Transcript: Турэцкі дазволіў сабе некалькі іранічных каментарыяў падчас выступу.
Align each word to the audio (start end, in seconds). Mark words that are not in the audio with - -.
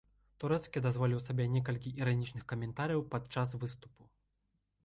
Турэцкі 0.43 0.81
дазволіў 0.85 1.19
сабе 1.25 1.45
некалькі 1.55 1.93
іранічных 2.05 2.43
каментарыяў 2.55 3.07
падчас 3.15 3.49
выступу. 3.67 4.01